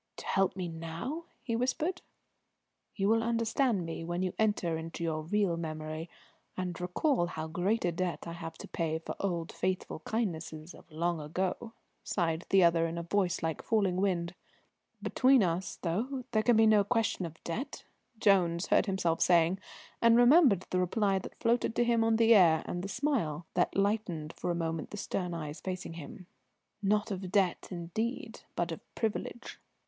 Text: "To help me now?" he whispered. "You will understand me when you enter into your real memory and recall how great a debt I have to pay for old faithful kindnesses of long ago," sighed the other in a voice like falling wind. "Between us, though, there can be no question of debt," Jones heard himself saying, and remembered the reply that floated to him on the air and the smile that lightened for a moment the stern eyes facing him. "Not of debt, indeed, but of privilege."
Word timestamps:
"To 0.17 0.25
help 0.25 0.55
me 0.55 0.67
now?" 0.67 1.25
he 1.43 1.55
whispered. 1.55 2.01
"You 2.95 3.07
will 3.07 3.21
understand 3.21 3.85
me 3.85 4.03
when 4.03 4.23
you 4.23 4.33
enter 4.39 4.75
into 4.75 5.03
your 5.03 5.21
real 5.21 5.57
memory 5.57 6.09
and 6.57 6.81
recall 6.81 7.27
how 7.27 7.45
great 7.45 7.85
a 7.85 7.91
debt 7.91 8.23
I 8.25 8.33
have 8.33 8.57
to 8.57 8.67
pay 8.67 8.97
for 8.97 9.13
old 9.19 9.51
faithful 9.51 9.99
kindnesses 9.99 10.73
of 10.73 10.91
long 10.91 11.19
ago," 11.21 11.73
sighed 12.03 12.47
the 12.49 12.63
other 12.63 12.87
in 12.87 12.97
a 12.97 13.03
voice 13.03 13.43
like 13.43 13.61
falling 13.61 13.97
wind. 13.97 14.33
"Between 15.03 15.43
us, 15.43 15.75
though, 15.83 16.23
there 16.31 16.41
can 16.41 16.57
be 16.57 16.65
no 16.65 16.83
question 16.83 17.23
of 17.27 17.39
debt," 17.43 17.83
Jones 18.19 18.65
heard 18.69 18.87
himself 18.87 19.21
saying, 19.21 19.59
and 20.01 20.17
remembered 20.17 20.65
the 20.71 20.79
reply 20.79 21.19
that 21.19 21.39
floated 21.39 21.75
to 21.75 21.83
him 21.83 22.03
on 22.03 22.15
the 22.15 22.33
air 22.33 22.63
and 22.65 22.81
the 22.81 22.89
smile 22.89 23.45
that 23.53 23.77
lightened 23.77 24.33
for 24.33 24.49
a 24.49 24.55
moment 24.55 24.89
the 24.89 24.97
stern 24.97 25.35
eyes 25.35 25.61
facing 25.61 25.93
him. 25.93 26.25
"Not 26.81 27.11
of 27.11 27.31
debt, 27.31 27.67
indeed, 27.69 28.39
but 28.55 28.71
of 28.71 28.79
privilege." 28.95 29.59